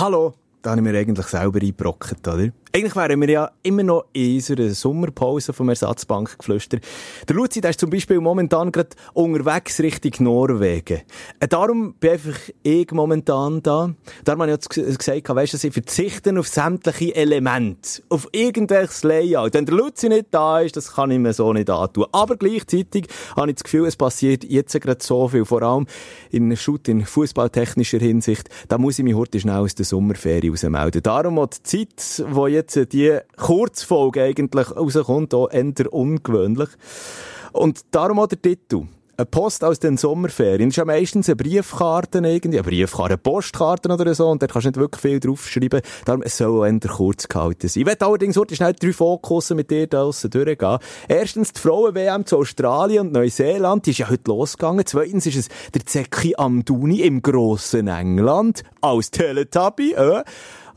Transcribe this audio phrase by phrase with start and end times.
[0.00, 0.32] Hallo,
[0.62, 2.48] da habe ich mir eigentlich selber eingebrockt, oder?
[2.72, 6.84] Eigentlich wären wir ja immer noch in unserer Sommerpause vom Ersatzbank geflüstert.
[7.28, 11.00] Der Luzi, der ist zum Beispiel momentan gerade unterwegs Richtung Norwegen.
[11.40, 13.92] Äh, darum bin einfach ich momentan da.
[14.24, 18.02] Darum habe ich jetzt gesagt, weißt du, sie verzichten auf sämtliche Elemente.
[18.08, 19.54] Auf irgendwelches Layout.
[19.54, 22.06] Wenn der Luzi nicht da ist, das kann ich mir so nicht antun.
[22.12, 25.44] Aber gleichzeitig habe ich das Gefühl, es passiert jetzt gerade so viel.
[25.44, 25.88] Vor allem
[26.30, 28.48] in Shoot, in fußballtechnischer Hinsicht.
[28.68, 31.02] Da muss ich mich heute schnell aus der Sommerferie rausmelden.
[31.02, 36.68] Darum auch die Zeit, wo jetzt die Kurzfolge eigentlich rauskommt, auch eher ungewöhnlich.
[37.52, 38.86] Und darum auch der Titel.
[39.16, 40.70] Eine Post aus den Sommerferien.
[40.70, 44.46] Das ist ja meistens eine Briefkarte irgendwie, eine Briefkarte, eine Postkarte oder so, und da
[44.46, 45.82] kannst du nicht wirklich viel draufschreiben.
[46.06, 47.82] Darum, es soll eher kurz gehalten sein.
[47.82, 50.78] Ich werde allerdings heute schnell drei Fokusse mit dir da draussen durchgehen.
[51.06, 54.86] Erstens, die Frauen-WM zu Australien und Neuseeland, die ist ja heute losgegangen.
[54.86, 60.22] Zweitens ist es der Zeki Amduni im grossen England, als Teletubby, äh.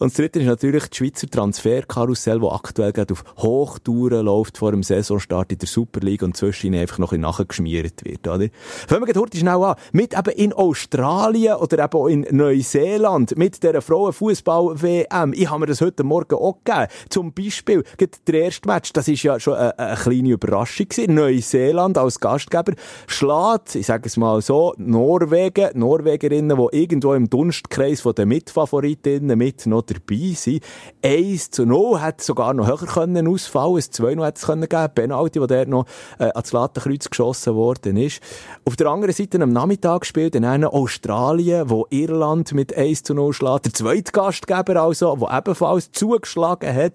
[0.03, 4.71] Und das dritte ist natürlich die Schweizer Transferkarussell, das aktuell gerade auf Hochtouren läuft vor
[4.71, 8.49] dem Saisonstart in der Super League und zwischen einfach noch ein nachgeschmiert wird, oder?
[8.85, 9.75] Fangen wir heute schnell an.
[9.93, 15.31] Mit eben in Australien oder eben auch in Neuseeland, mit dieser Frauenfußball-WM.
[15.31, 16.87] Ich habe mir das heute Morgen auch gegeben.
[17.07, 17.85] Zum Beispiel,
[18.27, 21.13] der erste Match, das ist ja schon eine, eine kleine Überraschung gewesen.
[21.13, 22.73] Neuseeland als Gastgeber
[23.07, 29.65] schlägt, ich sage es mal so, Norwegen, Norwegerinnen, die irgendwo im Dunstkreis den Mitfavoritinnen mit
[29.65, 30.59] noch dabei sein.
[31.03, 33.77] 1 zu 0 hätte sogar noch höher können ausfallen.
[33.77, 34.93] Ein 2 noch hätte es können geben.
[34.93, 35.85] Penalty, wo der noch
[36.19, 38.21] äh, ans Lattenkreuz geschossen worden ist.
[38.65, 43.13] Auf der anderen Seite am Nachmittag gespielt in einer Australien, wo Irland mit 1 zu
[43.13, 43.65] 0 schlägt.
[43.65, 46.93] Der zweite Gastgeber also, der ebenfalls zugeschlagen hat.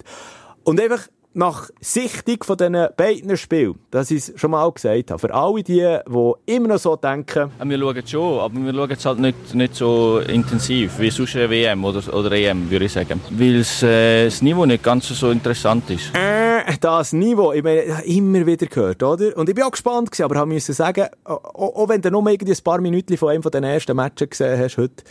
[0.64, 5.18] Und einfach nach Sichtung von diesen beiden Spielen, dass ich es schon mal gesagt habe,
[5.18, 7.50] für alle die, die immer noch so denken...
[7.62, 11.36] Wir schauen es schon, aber wir schauen es halt nicht, nicht so intensiv wie sonst
[11.36, 13.20] eine WM oder, oder EM, würde ich sagen.
[13.30, 16.14] Weil äh, das Niveau nicht ganz so interessant ist.
[16.14, 19.36] Äh, das Niveau, ich meine, immer wieder gehört, oder?
[19.36, 22.28] Und ich bin auch gespannt gewesen, aber ich musste sagen, auch, auch wenn du nur
[22.28, 25.04] irgendwie ein paar Minuten von einem von den ersten Matches gesehen hast heute,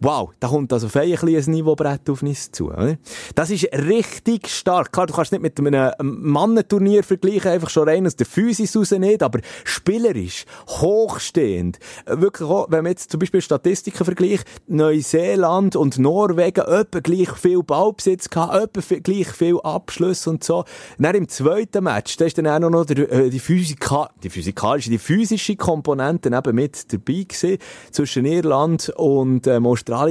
[0.00, 2.68] Wow, da kommt also fein ein, Niveaubrett auf uns zu.
[2.68, 2.98] Oder?
[3.34, 4.92] Das ist richtig stark.
[4.92, 8.92] Klar, du kannst nicht mit einem Mannenturnier vergleichen, einfach schon rein aus der Physis raus
[8.92, 11.78] nicht, aber spielerisch, hochstehend.
[12.06, 17.62] Wirklich auch, wenn man jetzt zum Beispiel Statistiken vergleicht, Neuseeland und Norwegen etwa gleich viel
[17.62, 20.64] Ballbesitz gehabt, etwa gleich viel Abschluss und so.
[20.98, 24.98] Dann im zweiten Match, da ist dann auch noch äh, die, Physika die physikalische, die
[24.98, 27.58] physische Komponente eben mit dabei gewesen,
[27.90, 29.66] zwischen Irland und ähm,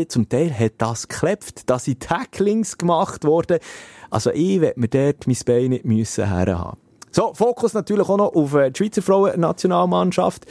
[0.07, 3.59] zum Teil hat das geklebt, da sind Tacklings gemacht worden.
[4.09, 6.77] Also ich werde mir dort mein Bein nicht müssen herhaben.
[7.11, 10.45] So, Fokus natürlich auch noch auf äh, die Schweizer Frauen-Nationalmannschaft.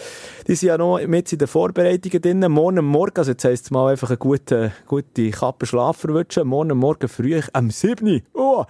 [0.48, 2.40] Die sind ja noch mit in den Vorbereitungen drin.
[2.50, 6.48] Morgen Morgen, also jetzt heisst es mal einfach eine gute, gute Kappe Schlaf verwünschen.
[6.48, 8.22] Morgen Morgen früh am 7.
[8.34, 8.64] Oh,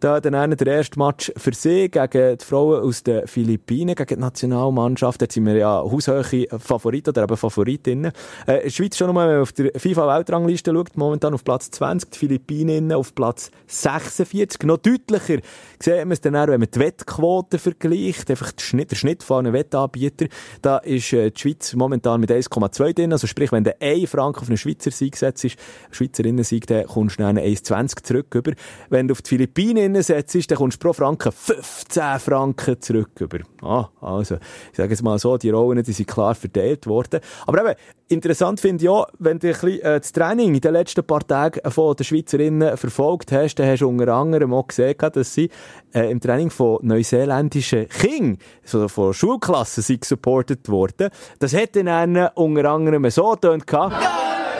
[0.00, 4.20] da dann der erste Match für sie gegen die Frauen aus den Philippinen, gegen die
[4.20, 5.20] Nationalmannschaft.
[5.20, 8.12] Dort sind wir ja haushöhe Favoriten oder eben Favoritinnen.
[8.46, 12.10] Äh, die Schweiz schon nochmal, wenn man auf der FIFA-Weltrangliste schaut, momentan auf Platz 20,
[12.10, 14.62] die Philippinen auf Platz 46.
[14.64, 15.38] Noch deutlicher
[15.80, 19.22] sehen wir es dann auch, wenn man die Wettquote vergleicht, einfach der Schnitt, der Schnitt
[19.22, 20.26] von einem Wettanbieter,
[20.62, 23.12] da ist äh, die Schweiz momentan mit 1,2 drin.
[23.12, 25.46] Also sprich, wenn der 1 Franken auf einen Schweizer Sieg setzt,
[25.90, 28.52] Schweizerinnen-Sieg, dann kommst du dann 1,20 zurück über.
[28.90, 33.38] Wenn du auf die Philippinen setzt, dann kommst du pro Franken 15 Franken zurück über.
[33.62, 34.36] Ah, also,
[34.70, 37.20] ich sage jetzt mal so, die Rollen, die sind klar verteilt worden.
[37.46, 37.74] Aber eben,
[38.08, 41.26] interessant finde ich auch, wenn du ein bisschen, äh, das Training in den letzten paar
[41.26, 45.50] Tagen von den Schweizerinnen verfolgt hast, dann hast du unter anderem auch gesehen, dass sie
[45.94, 51.10] äh, im Training von neuseeländischen Kindern, so von Schulklassen, sind supported worden.
[51.38, 53.66] Das hätte dann unter anderem so getönt.
[53.66, 53.90] Go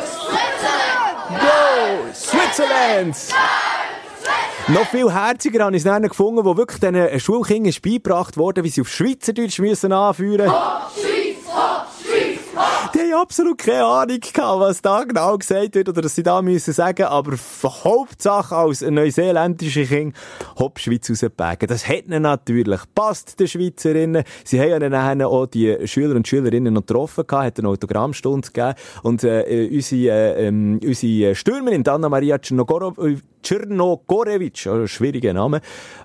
[0.00, 1.40] Switzerland!
[1.40, 3.16] Go Switzerland!
[4.68, 8.68] Noch viel herziger habe ich es dann gefunden, wo wirklich diesen Schulkindern beigebracht wurde, wie
[8.68, 11.16] sie auf Schweizerdeutsch müssen anführen müssen.
[12.94, 16.40] Die haben absolut keine Ahnung gehabt, was da genau gesagt wird oder was sie da
[16.40, 20.16] müssen sagen, aber Hauptsache als neuseeländische Kind
[20.58, 21.68] hopp Schweiz rausgepägen.
[21.68, 24.24] Das hat ihnen natürlich passt, den Schweizerinnen.
[24.44, 28.48] Sie haben ja dann auch die Schüler und Schülerinnen noch getroffen gehabt, hat eine Autogrammstunde
[28.50, 32.98] gegeben und äh, unsere, äh, ähm, unsere Stürmerin Anna Maria Czernogorov
[33.46, 35.60] Czernogorevich, ein schwieriger Name,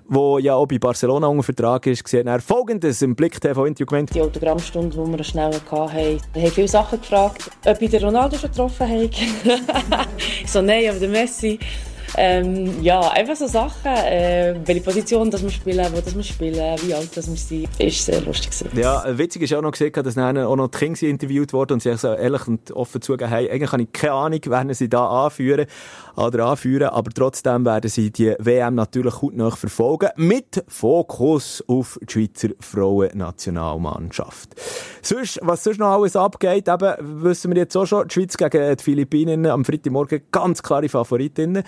[0.06, 4.14] wo ja auch bei Barcelona unter Vertrag ist, gesehen er folgendes im Blick TV-Interview gemeint.
[4.14, 8.48] Die Autogrammstunde, die wir schnell hatten, haben viele Sachen gefragt, ob ich den Ronaldo schon
[8.48, 9.10] getroffen habe.
[10.46, 11.58] so, nein, aber den Messi.
[12.16, 16.78] Ähm, ja, einfach so Sachen, äh, welche Position das wir spielen, wo das wir spielen,
[16.84, 18.78] wie alt das wir sind, ist sehr lustig gewesen.
[18.78, 21.82] Ja, witzig ist auch noch gesehen, dass dann auch noch die Kings interviewt wurden und
[21.82, 25.24] sie so ehrlich und offen zugegeben haben, eigentlich habe ich keine Ahnung, werden sie da
[25.24, 25.66] anführen
[26.16, 31.98] oder anführen, aber trotzdem werden sie die WM natürlich gut noch verfolgen, mit Fokus auf
[32.02, 34.50] die Schweizer Frauennationalmannschaft.
[35.00, 38.76] Sonst, was sonst noch alles abgeht, eben, wissen wir jetzt auch schon, die Schweiz gegen
[38.76, 41.62] die Philippinen am Freitagmorgen ganz klare Favoritinnen.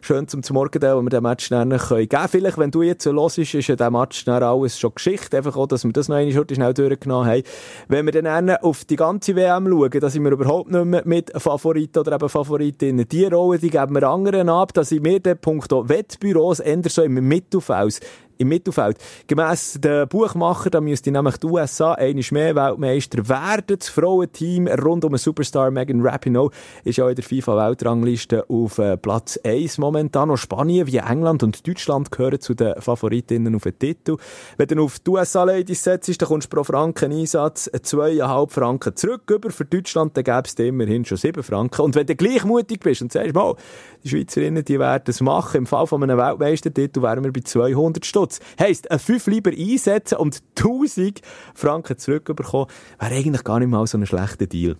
[0.00, 2.28] Schön zum Morgen, wo wir den Match dann geben können.
[2.28, 5.36] Vielleicht, wenn du jetzt so los ist, ist ja der Match dann alles schon Geschichte.
[5.36, 7.42] Einfach auch, dass wir das noch eine Schurte schnell durchgenommen haben.
[7.88, 11.30] Wenn wir dann auf die ganze WM schauen, da sind wir überhaupt nicht mehr mit
[11.36, 13.08] Favoriten oder eben Favoritinnen.
[13.08, 14.72] Die Rolle, die geben wir anderen ab.
[14.72, 18.00] Da sind wir der Punkt Wettbüros eher so im Mittelfeld
[18.40, 18.96] im Mittelfeld.
[19.26, 23.78] Gemäss den Buchmacher, da müsste nämlich die USA einmal mehr Weltmeister werden.
[23.78, 26.50] Das Frauenteam rund um den Superstar Megan Rapinoe
[26.84, 30.28] ist ja in der FIFA-Weltrangliste auf äh, Platz 1 momentan.
[30.28, 34.16] Noch Spanien wie England und Deutschland gehören zu den Favoritinnen auf den Titel.
[34.56, 39.30] Wenn du auf die USA-Ladies setzt, dann kommst du pro Franken Einsatz 2,5 Franken zurück.
[39.30, 41.82] Über für Deutschland, dann gäbe es immerhin schon 7 Franken.
[41.82, 43.54] Und wenn du gleichmutig bist und sagst, mal,
[44.02, 48.04] die Schweizerinnen, die werden es machen, im Fall von einem Weltmeistertitel wären wir bei 200
[48.30, 48.40] Stutz.
[48.58, 51.20] Heisst, ein 5 lieber einsetzen und 1000
[51.54, 52.66] Franken zurückbekommen,
[52.98, 54.76] wäre eigentlich gar nicht mal so ein schlechter Deal.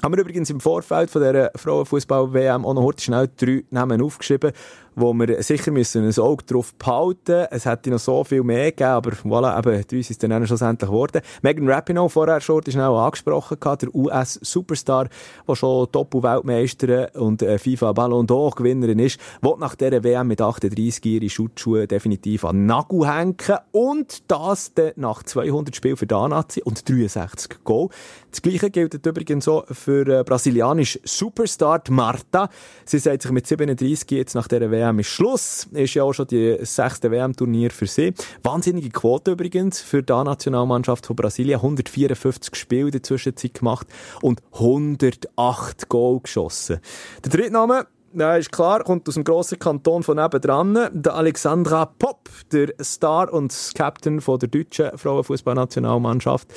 [0.00, 4.52] Haben wir übrigens im Vorfeld von dieser Frauenfußball-WM auch noch heute schnell drei Namen aufgeschrieben,
[4.94, 7.46] wo wir sicher müssen ein Auge drauf behalten.
[7.50, 10.88] Es hätte noch so viel mehr gegeben, aber voilà, eben, drei ist es dann schlussendlich
[10.88, 11.20] geworden.
[11.42, 15.08] Megan Rapinoe, vorher schon schnell angesprochen gehabt, der US-Superstar,
[15.48, 20.40] der schon Doppel-Weltmeister und äh, FIFA Ballon d'Or Gewinnerin ist, will nach dieser WM mit
[20.40, 23.36] 38 ihre Schutzschuhe definitiv an Nagel hängen
[23.72, 27.88] und das dann nach 200 Spielen für Danazi und 63 Goal.
[28.30, 32.48] Das Gleiche gilt übrigens so für äh, brasilianisch Superstar Marta.
[32.84, 35.68] Sie sagt sich mit 37 jetzt nach WM WM ist Schluss.
[35.72, 38.14] Ist ja auch schon die sechste WM-Turnier für sie.
[38.42, 41.56] Wahnsinnige Quote übrigens für die Nationalmannschaft von Brasilien.
[41.56, 43.86] 154 Spiele in der Zwischenzeit gemacht
[44.22, 46.80] und 108 Goal geschossen.
[47.24, 50.88] Der dritte Name ja, ist klar, kommt aus dem grossen Kanton von nebendran.
[50.92, 56.48] Der Alexandra Popp, der Star und Captain von der deutschen Frauenfußballnationalmannschaft.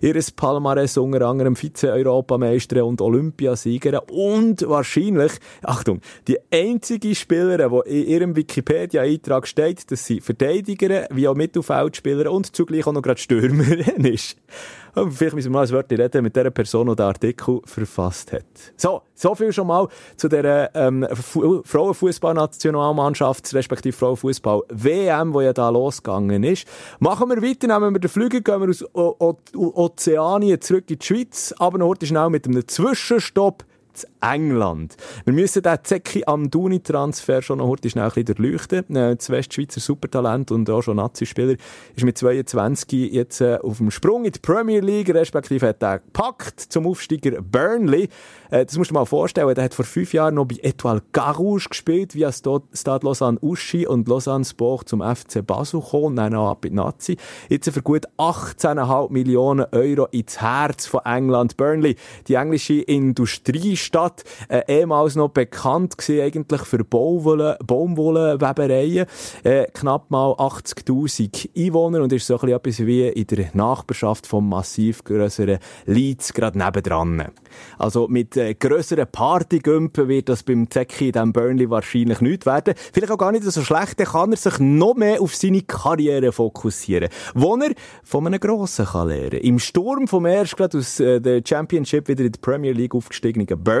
[0.00, 5.32] Ihres Palmares unter anderem Vize-Europameisterin und Olympiasiegerin und wahrscheinlich,
[5.62, 12.32] Achtung, die einzige Spielerin, die in ihrem Wikipedia-Eintrag steht, dass sie Verteidigerin wie auch Mittelfeldspielerin
[12.32, 14.36] und zugleich auch noch gerade Stürmerin ist.
[15.10, 18.46] Vielleicht müssen wir mal ein Wort reden mit der Person, die den Artikel verfasst hat.
[18.76, 21.06] So, so viel schon mal zu der ähm,
[21.64, 26.66] Frauenfußballnationalmannschaft, respektive Frauenfußball-WM, die ja da losgegangen ist.
[26.98, 30.98] Machen wir weiter, nehmen wir den Flügel, gehen wir aus o o Ozeanien zurück in
[30.98, 33.64] die Schweiz, aber noch schnell mit einem Zwischenstopp
[33.96, 34.96] zu England.
[35.24, 38.96] Wir müssen den Zeki Amduni-Transfer schon noch heute schnell ein bisschen.
[38.96, 41.56] Äh, das Westschweizer Supertalent und auch schon Nazi-Spieler
[41.94, 46.00] ist mit 22 jetzt äh, auf dem Sprung in die Premier League, respektive hat er
[46.00, 48.08] gepackt zum Aufsteiger Burnley.
[48.50, 51.02] Äh, das musst du dir mal vorstellen, der hat vor fünf Jahren noch bei Etoile
[51.12, 52.62] Garouche gespielt, via Stade
[53.02, 57.16] Lausanne Uschi und Lausanne Sport zum FC Basel gekommen dann auch die Nazi.
[57.48, 61.56] Jetzt für gut 18,5 Millionen Euro ins Herz von England.
[61.56, 61.96] Burnley,
[62.28, 62.74] die englische
[63.86, 69.06] Industriestadt, äh, ehemals noch bekannt gewesen eigentlich für Baumwolle, Baumwollenwebereien.
[69.44, 74.48] Äh, knapp mal 80.000 Einwohner und ist so ein etwas wie in der Nachbarschaft vom
[74.48, 77.28] massiv grösseren Leeds gerade nebendran.
[77.78, 82.74] Also mit äh, grösseren Partygümpen wird das beim Zecki in diesem Burnley wahrscheinlich nicht werden.
[82.92, 86.32] Vielleicht auch gar nicht so schlecht, dann kann er sich noch mehr auf seine Karriere
[86.32, 87.08] fokussieren.
[87.34, 89.40] Wo er von einem Grossen kann lernen.
[89.40, 93.46] Im Sturm vom erst gerade aus äh, der Championship wieder in die Premier League aufgestiegenen
[93.46, 93.75] Burnley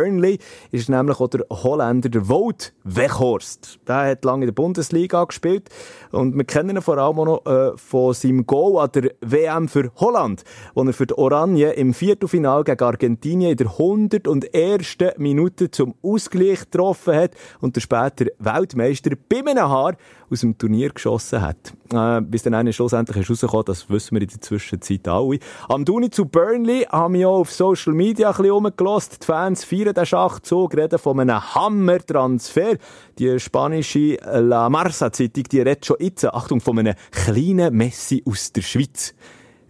[0.70, 3.78] ist nämlich auch der Holländer, der Wout Weghorst.
[3.86, 5.68] Der hat lange in der Bundesliga gespielt
[6.12, 9.68] und wir kennen ihn vor allem auch noch äh, von seinem Goal an der WM
[9.68, 14.54] für Holland, wo er für die Oranje im Viertelfinal gegen Argentinien in der 100 und
[14.54, 19.96] ersten Minute zum Ausgleich getroffen hat und der später Weltmeister bei einem Haar
[20.30, 21.72] aus dem Turnier geschossen hat.
[21.92, 25.38] Äh, bis dann einer schlussendlich ist das wissen wir in der Zwischenzeit alle.
[25.68, 29.22] Am Duni zu Burnley haben wir auch auf Social Media ein bisschen rumgelost.
[29.22, 32.76] Die Fans feiern den Schachzug, reden von einem Hammer-Transfer.
[33.18, 38.62] Die spanische La Marsa-Zeitung, die redet schon jetzt, Achtung, von einem kleinen Messi aus der
[38.62, 39.14] Schweiz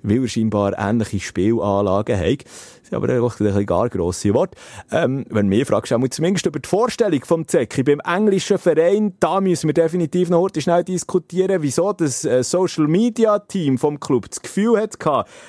[0.07, 2.45] weil er scheinbar ähnliche Spielanlagen hat.
[2.45, 4.57] Das sind aber ein gar grosse Worte.
[4.93, 9.15] Ähm, wenn du mich fragst, auch zumindest über die Vorstellung vom Zecki beim englischen Verein,
[9.19, 13.99] da müssen wir definitiv noch heute schnell diskutieren, wieso das äh, Social Media Team vom
[13.99, 14.97] Club das Gefühl hat,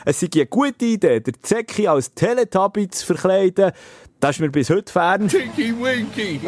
[0.06, 3.72] es sei eine gute Idee, der Zecki als Teletubby zu verkleiden,
[4.20, 5.28] Das ist mir bis heute fern.
[5.28, 6.40] Tinky Winky.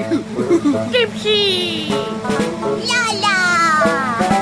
[0.92, 1.94] Dipsy!
[2.88, 4.40] Lala!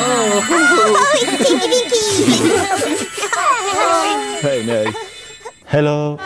[0.00, 0.42] Oh,
[1.18, 2.04] Tinky Winky!
[4.42, 4.94] Hey, nein.
[5.66, 6.18] Hello,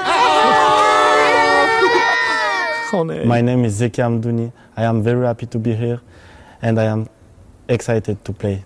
[2.94, 3.26] Oh, nein.
[3.26, 4.52] my name is Zeki Amdouni.
[4.76, 6.00] I am very happy to be here
[6.60, 7.08] and I am
[7.68, 8.64] excited to play.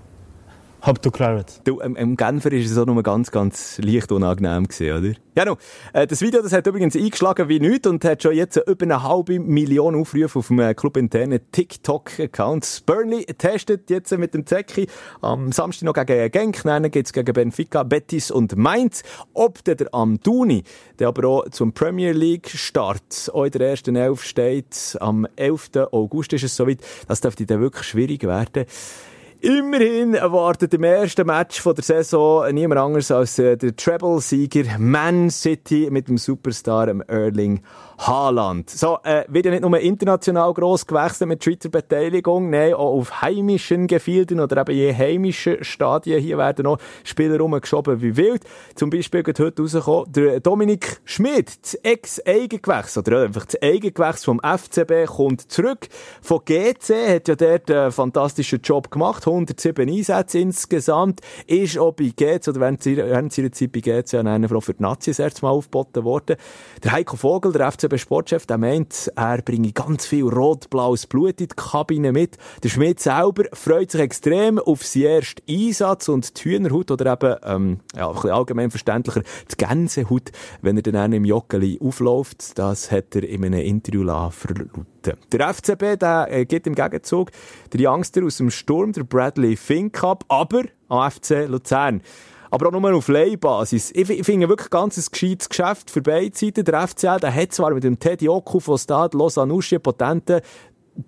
[0.86, 1.60] To clear it.
[1.64, 5.14] Du, ähm, im Genfer war es auch nur ganz, ganz leicht unangenehm gewesen, oder?
[5.34, 5.56] Ja, no.
[5.92, 9.02] Äh, das Video, das hat übrigens eingeschlagen wie nichts und hat schon jetzt über eine
[9.02, 12.84] halbe Million Aufrufe auf dem äh, clubinternen TikTok-Account.
[12.86, 14.86] Burnley testet jetzt mit dem Zecki
[15.22, 19.02] am Samstag noch gegen Genk, dann geht's gegen Benfica, Betis und Mainz.
[19.34, 20.62] Ob der, der Amduni,
[21.00, 25.70] der aber auch zum Premier League-Start auch in der ersten Elf steht, am 11.
[25.90, 26.78] August ist es soweit,
[27.08, 28.66] das dürfte dann wirklich schwierig werden.
[29.40, 35.30] Immerhin erwartet im ersten Match von der Saison niemand anders als äh, der Treble-Sieger Man
[35.30, 37.60] City mit dem Superstar Erling
[37.98, 38.68] Haaland.
[38.68, 43.22] So, äh, wird ja nicht nur international gross gewechselt mit Schweizer Beteiligung, nein, auch auf
[43.22, 46.20] heimischen Gefilden oder eben je heimischen Stadien.
[46.20, 48.42] Hier werden noch Spieler rumgeschoben wie wild.
[48.74, 54.40] Zum Beispiel geht heute rausgekommen, der Dominik Schmidt, das Ex-Eigengewächs, oder einfach das Eigengewächs vom
[54.40, 55.88] FCB, kommt zurück
[56.20, 62.12] von GC, hat ja dort einen fantastischen Job gemacht, 107 Einsätze insgesamt, ist auch bei
[62.14, 65.50] GC, oder während seiner, Zeit bei GC an einer Frau für die Nazis erst mal
[65.50, 66.36] aufgeboten worden.
[66.84, 71.54] Der Heiko Vogel, der FCB-Sportchef, der meint, er bringe ganz viel rot-blaues Blut in die
[71.54, 72.36] Kabine mit.
[72.62, 77.36] Der Schmidt selber freut sich extrem auf seinen ersten Einsatz und die Hühnerhaut oder eben,
[77.44, 82.58] ähm, ja, ein bisschen allgemein verständlicher, die Gänsehaut, wenn er dann im Joggeli aufläuft.
[82.58, 84.86] Das hat er in einem Interview verlauten.
[85.30, 87.30] Der FCB, der äh, geht im Gegenzug
[87.72, 92.02] der Youngster aus dem Sturm, der Bradley Fink ab, aber am FC Luzern.
[92.50, 93.92] Aber auch nur auf Leihbasis.
[93.94, 96.64] Ich, ich finde wirklich ganz ein gescheites Geschäft für beide Seiten.
[96.64, 100.40] Der FCL, der hat zwar mit dem Teddy Oku von Stade Lausanne potenten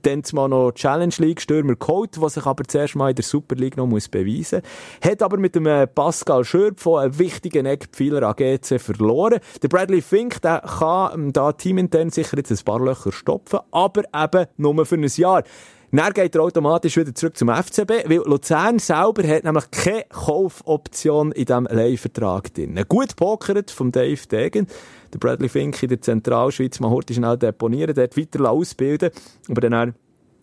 [0.03, 3.55] dann mal noch Challenge League Stürmer geholt, der sich aber zuerst mal in der Super
[3.55, 5.11] League noch muss beweisen muss.
[5.11, 9.41] Hat aber mit dem äh, Pascal Schürp von einem wichtigen Eckpfeiler an GC verloren.
[9.63, 14.03] Der Bradley Fink, der kann ähm, da teamintern sicher jetzt ein paar Löcher stopfen, aber
[14.15, 15.43] eben nur für ein Jahr.
[15.91, 21.33] Dann geht er automatisch wieder zurück zum FCB, weil Luzern selber hat nämlich keine Kaufoption
[21.33, 22.79] in diesem Leihvertrag drin.
[22.89, 24.67] Gut pokert vom Dave Degen.
[25.15, 29.11] Der Bradley Fink in der Zentralschweiz mal heute schnell deponieren, dort weiter ausbilden,
[29.49, 29.95] aber dann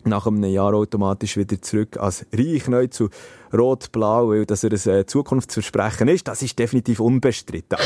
[0.03, 3.09] nach einem Jahr automatisch wieder zurück als Reich neu zu
[3.53, 6.27] Rot-Blau, weil das ein äh, Zukunftsversprechen ist.
[6.27, 7.77] Das ist definitiv unbestritten.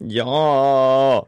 [0.00, 1.24] Ja!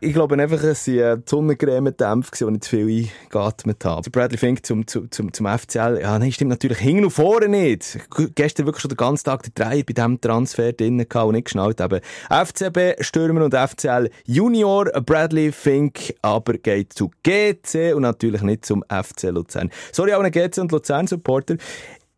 [0.00, 4.02] Ich glaube einfach, es waren die Sonnencreme-Dämpfe, die ich zu viel eingeatmet habe.
[4.02, 7.48] Der Bradley Fink zum, zum, zum, zum FCL, ja, nein, stimmt natürlich hinten und vorne
[7.48, 7.98] nicht.
[8.36, 11.80] Gestern wirklich schon den ganzen Tag die drei bei diesem Transfer drinnen und nicht geschnallt
[11.80, 12.00] eben.
[12.30, 18.84] FCB, Stürmer und FCL Junior, Bradley Fink, aber geht zu GC und natürlich nicht zum
[18.88, 19.68] FC Luzern.
[19.90, 21.56] Sorry, auch einen GC und Luzern-Supporter.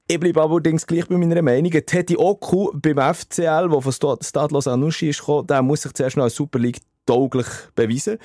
[0.07, 1.71] Ich bleibe allerdings gleich bei meiner Meinung.
[1.71, 6.25] Teddy Oku beim FCL, der von Stade Lausanne ist gekommen, der muss sich zuerst noch
[6.25, 8.19] als Super League tauglich beweisen.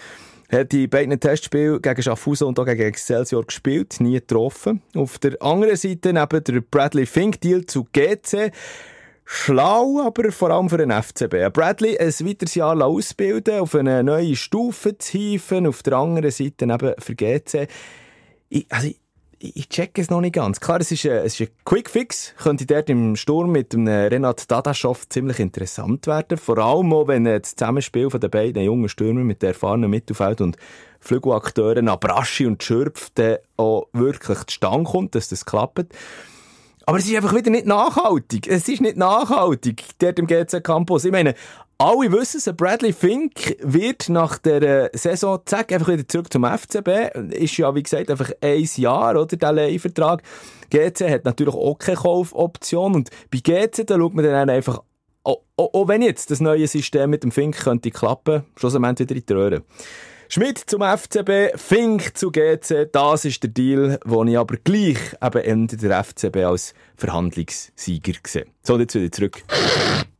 [0.47, 4.81] Er hat die beiden Testspiele gegen Schaffhausen und auch gegen Excelsior gespielt, nie getroffen.
[4.95, 8.51] Auf der anderen Seite neben der Bradley Fink Deal zu GC.
[9.27, 11.51] Schlau, aber vor allem für den FCB.
[11.51, 16.65] Bradley ein weiteres Jahr ausbilden, auf eine neue Stufe zu hieven, auf der anderen Seite
[16.65, 17.67] eben für GC.
[18.49, 18.89] Ich, also,
[19.39, 20.59] ich check es noch nicht ganz.
[20.59, 22.33] Klar, es ist ein, es ist ein Quick-Fix.
[22.37, 26.37] Könnte dort im Sturm mit dem Renat Dadaschow ziemlich interessant werden.
[26.37, 30.41] Vor allem auch, wenn das Zusammenspiel von den beiden jungen Stürmern mit der erfahrenen Mittelfeld
[30.41, 30.57] und
[30.99, 33.11] Flügelakteuren Abraschi und Schürpf
[33.57, 35.93] auch wirklich zustande kommt, dass das klappt.
[36.87, 38.47] Aber es ist einfach wieder nicht nachhaltig.
[38.47, 41.05] Es ist nicht nachhaltig, dort im GC Campus.
[41.05, 41.33] Ich meine,
[41.77, 47.33] alle wissen es, Bradley Fink wird nach der Saison, zack, einfach wieder zurück zum FCB.
[47.33, 50.23] Ist ja, wie gesagt, einfach ein Jahr, oder, der Leihvertrag.
[50.69, 52.95] GC hat natürlich auch keine Kaufoption.
[52.95, 54.81] Und bei GC, da schaut man dann einfach,
[55.23, 59.19] auch, auch, auch wenn jetzt das neue System mit dem Fink könnte klappen, schlussendlich wieder
[59.19, 59.63] in die Röhre.
[60.29, 65.43] Schmidt zum FCB, Fink zu GC, das ist der Deal, den ich aber gleich eben
[65.43, 68.45] Ende der FCB als Verhandlungssieger sehe.
[68.63, 69.43] So, jetzt wieder zurück.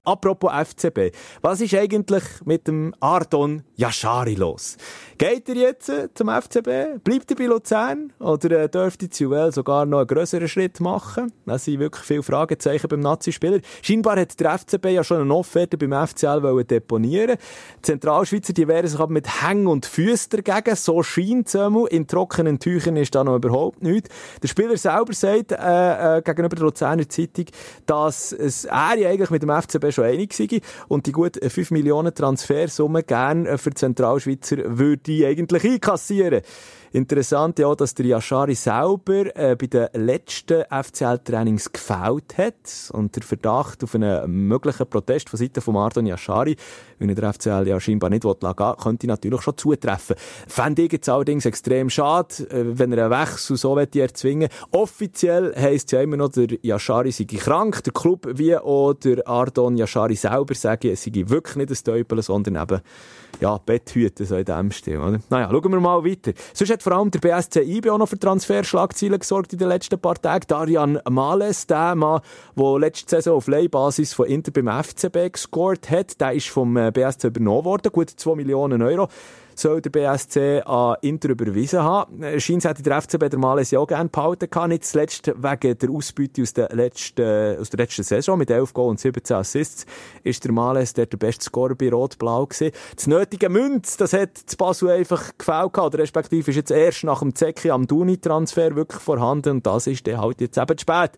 [0.06, 4.78] Apropos FCB, was ist eigentlich mit dem Ardon Yashari los?
[5.18, 7.04] Geht er jetzt äh, zum FCB?
[7.04, 8.14] Bleibt er bei Luzern?
[8.20, 11.32] Oder äh, dürfte Zuel sogar noch einen grösseren Schritt machen?
[11.46, 13.60] Das sind wirklich viele Fragezeichen beim Nazi-Spieler.
[13.82, 17.38] Scheinbar hat der FCB ja schon eine Offerte beim FCL deponieren.
[17.78, 20.76] Die Zentralschweizer, die wehren sich aber mit Hängen und Füßen dagegen.
[20.76, 21.88] So scheint es einmal.
[21.88, 24.10] In trockenen Tüchern ist da noch überhaupt nichts.
[24.44, 27.46] Der Spieler selber sagt äh, äh, gegenüber der Luzerner Zeitung,
[27.86, 31.72] dass es er ja eigentlich mit dem FCB schon einig sei und die gut 5
[31.72, 36.42] Millionen Transfersumme gerne für die Zentralschweizer würde die eigentlich einkassieren.
[36.96, 43.24] Interessant ja, dass der Yashari selber äh, bei den letzten FCL-Trainings gefällt hat und der
[43.24, 46.56] Verdacht auf einen möglichen Protest von Seiten von Martin Yashari,
[47.00, 48.38] wenn der FCL ja scheinbar nicht will,
[48.82, 50.16] könnte natürlich schon zutreffen.
[50.48, 55.88] Fände ich jetzt allerdings extrem schade, äh, wenn er einen Wechsel so erzwingen Offiziell heisst
[55.88, 59.85] es ja immer noch, der Yashari sei krank, der Club wie auch der Ardon Yashari
[59.88, 62.82] selber sagen, es sei wirklich nicht ein Teufel, sondern eben
[63.40, 64.98] ja, Betthüten so in dem Stil.
[64.98, 65.20] Oder?
[65.30, 66.32] Naja, schauen wir mal weiter.
[66.54, 70.00] Sonst hat vor allem der BSC IB auch noch für Transferschlagzeilen gesorgt in den letzten
[70.00, 70.46] paar Tagen.
[70.48, 72.22] Darian Males, der Mann,
[72.56, 76.92] der letzte Saison auf Leihbasis von Inter beim FCB gescored hat, der ist vom äh,
[76.92, 79.10] BSC übernommen worden, gut 2 Millionen Euro
[79.56, 82.22] soll der BSC an Inter überwiesen haben.
[82.22, 85.78] Äh, Scheint hätte der FCB der Males ja auch gerne behalten können, nicht zuletzt wegen
[85.78, 89.86] der Ausbeute aus der letzten, aus der letzten Saison mit 11 Goals und 17 Assists
[90.24, 92.72] ist der Males der, der beste Scorer bei Rot-Blau gewesen.
[92.96, 97.20] Das nötige Münz, das hat das Basel einfach gefällt gehabt, respektive ist jetzt erst nach
[97.20, 101.12] dem Zecki am Duni-Transfer wirklich vorhanden und das ist dann halt jetzt eben zu spät.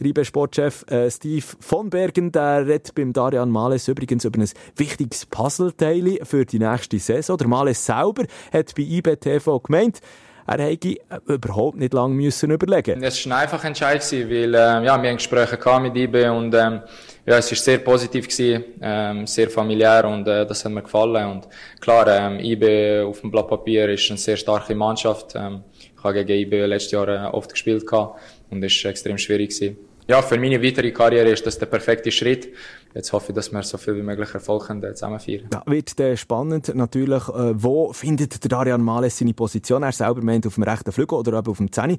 [0.00, 5.26] Der IB-Sportchef äh, Steve von Bergen, der redet beim Darian Males übrigens über ein wichtiges
[5.26, 7.36] Puzzleteil für die nächste Saison.
[7.36, 10.00] Der Males selber hat bei IB TV gemeint,
[10.46, 13.02] er hätte überhaupt nicht lange müssen überlegen.
[13.02, 16.80] Es war ein einfacher Entscheid, weil äh, ja, wir haben Gespräche mit IB und ähm,
[17.26, 21.30] ja, es war sehr positiv gewesen, ähm, sehr familiär und äh, das hat mir gefallen
[21.30, 25.34] und klar, ähm, IB auf dem Blatt Papier ist eine sehr starke Mannschaft.
[25.34, 25.62] Ähm,
[25.94, 29.50] ich habe gegen IB letztes Jahr äh, oft gespielt gehabt und es war extrem schwierig
[29.50, 32.48] gewesen ja, für meine weitere Karriere ist das der perfekte Schritt.
[32.94, 36.16] Jetzt hoffe ich, dass wir so viel wie möglich Erfolg zusammen feiern Ja, wird äh,
[36.16, 37.28] spannend natürlich.
[37.28, 39.84] Äh, wo findet der Darian Males seine Position?
[39.84, 41.96] Er selber meint auf dem rechten Flügel oder eben auf dem Zehni.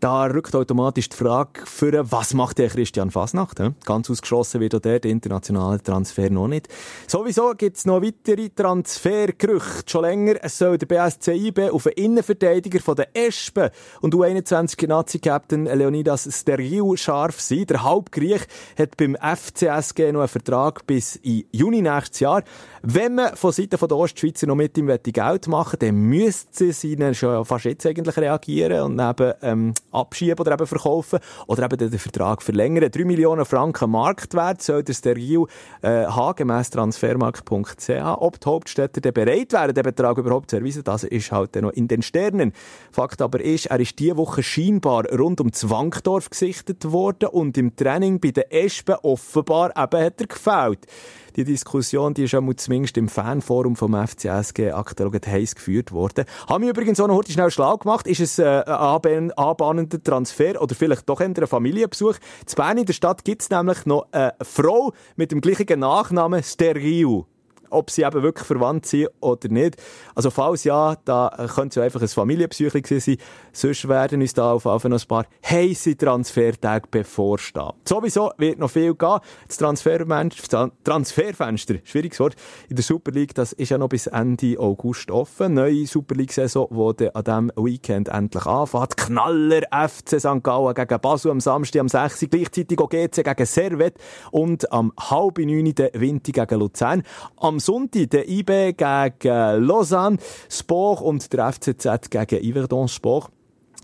[0.00, 3.60] Da rückt automatisch die Frage für, was macht der Christian Fasnacht?
[3.84, 6.68] Ganz ausgeschlossen wird auch der, der internationale Transfer noch nicht.
[7.06, 9.84] Sowieso gibt es noch weitere Transfergerüchte.
[9.86, 13.70] Schon länger soll der BSC IB auf einen Innenverteidiger von der Espen
[14.02, 17.66] und U21 Nazi-Captain Leonidas Steriou scharf sein.
[17.66, 18.42] Der Hauptgriech
[18.78, 22.42] hat beim FCSG noch einen Vertrag bis in Juni nächstes Jahr.
[22.82, 27.44] Wenn man von Seiten der Ostschweizer noch mit ihm Geld machen dann müsste sie schon
[27.44, 32.42] fast jetzt eigentlich reagieren und eben ähm, abschieben oder eben verkaufen oder eben den Vertrag
[32.42, 32.90] verlängern.
[32.90, 35.44] 3 Millionen Franken Marktwert soll der Steril
[35.82, 37.90] äh, haben, gemäss transfermarkt.ch.
[38.18, 41.70] Ob die Hauptstädter dann bereit wären, den Betrag überhaupt zu erweisen, das ist halt noch
[41.70, 42.52] in den Sternen.
[42.90, 47.74] Fakt aber ist, er ist diese Woche scheinbar rund um Zwangdorf gesichtet worden und im
[47.76, 50.86] Training bei den Espen offenbar eben hat er gefällt
[51.36, 56.24] die Diskussion, die ist ja zumindest im Fanforum vom FCSG aktuell heiß geführt worden.
[56.48, 58.06] Haben wir übrigens auch noch heute schnell schlau gemacht.
[58.06, 62.16] Ist es äh, ein anbahnender Transfer oder vielleicht doch ein Familienbesuch?
[62.46, 66.42] Zu Bern in der Stadt gibt es nämlich noch eine Frau mit dem gleichen Nachnamen
[66.42, 67.24] Steriu
[67.70, 69.76] ob sie eben wirklich verwandt sind oder nicht.
[70.14, 73.16] Also falls ja, da könnte es ja einfach ein Familienpsyche sein.
[73.52, 77.72] Sonst werden uns da auf jeden Fall noch ein paar heiße Transfertage bevorstehen.
[77.84, 79.18] Sowieso wird noch viel gehen.
[79.48, 82.36] Das Transferfenster, schwieriges Wort,
[82.68, 85.54] in der Super League, das ist ja noch bis Ende August offen.
[85.54, 88.96] Neue Super League-Saison, die an diesem Weekend endlich anfängt.
[88.96, 90.42] Knaller FC St.
[90.42, 92.26] Gallen gegen Basel am Samstag am 6.
[92.30, 93.94] Gleichzeitig auch GC gegen Servet
[94.30, 95.74] und am halb 9.
[95.74, 97.02] der Winter gegen Luzern.
[97.36, 103.30] Am Sonntag der IB gegen Lausanne, Sport und der FCZ gegen Yverdon Sport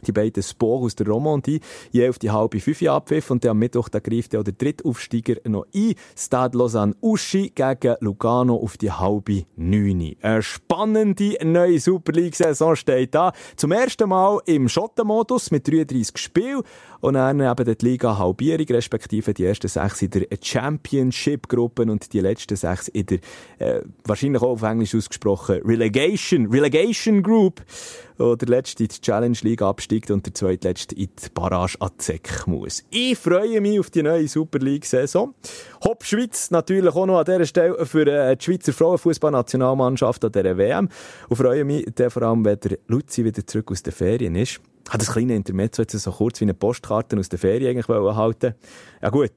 [0.06, 1.60] die beiden Sport aus der Romandie,
[1.90, 5.94] je auf die halbe fünf abpfiff und am Mittwoch da auch der Drittaufsteiger noch ein.
[6.16, 10.16] Stade Lausanne Uschi gegen Lugano auf die halbe neune.
[10.20, 13.32] Eine spannende neue Super League-Saison steht da.
[13.56, 16.62] Zum ersten Mal im Schottenmodus mit 33 Spielen
[17.00, 22.20] und dann eben die Liga Halbierung, respektive die ersten sechs in der Championship-Gruppe und die
[22.20, 23.18] letzten sechs in der,
[23.58, 27.60] äh, wahrscheinlich auch auf Englisch ausgesprochen, Relegation, Relegation Group
[28.18, 32.46] der letzte in die Challenge League absteigt und der zweitletzte in die Barrage an Zeck
[32.46, 32.84] muss.
[32.90, 35.34] Ich freue mich auf die neue Super League-Saison.
[35.84, 40.56] Hopp Schweiz natürlich auch noch an dieser Stelle für äh, die Schweizer Frauenfußballnationalmannschaft an dieser
[40.56, 40.88] WM
[41.28, 45.00] und freue mich vor allem, wenn der Luzi wieder zurück aus den Ferien ist Hat
[45.00, 48.54] das kleine Intermezzo jetzt so kurz wie eine Postkarte aus der Ferien eigentlich halten
[49.00, 49.32] Ja gut,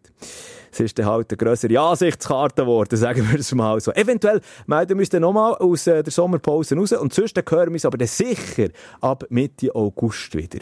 [0.72, 3.92] es ist dann halt eine grössere Ansichtskarte geworden, sagen wir es mal so.
[3.94, 7.74] Eventuell melden wir uns dann nochmal aus äh, der Sommerpause raus und sonst hören wir
[7.74, 8.70] uns aber dann sicher
[9.02, 10.60] ab Mitte August wieder.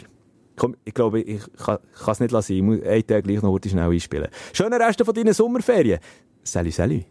[0.56, 2.52] Komm, ich glaube, ich kann es nicht lassen.
[2.52, 4.28] Ich muss einen Tag gleich noch schnell einspielen.
[4.52, 5.98] Schöne Reste von deinen Sommerferien.
[6.44, 7.06] Salut, salut.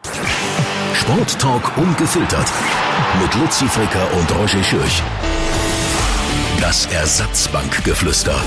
[0.93, 2.47] Sporttalk ungefiltert.
[3.21, 5.03] Mit Luzi Fricker und Roger Schürch.
[6.63, 8.41] Das Ersatzbankgeflüster.